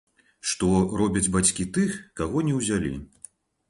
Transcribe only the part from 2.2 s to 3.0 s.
каго не ўзялі.